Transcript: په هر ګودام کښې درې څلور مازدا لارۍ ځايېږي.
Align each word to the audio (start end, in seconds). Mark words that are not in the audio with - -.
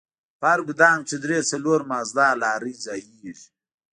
په 0.39 0.45
هر 0.51 0.59
ګودام 0.67 0.99
کښې 1.07 1.17
درې 1.23 1.39
څلور 1.51 1.79
مازدا 1.91 2.27
لارۍ 2.43 2.73
ځايېږي. 2.85 3.33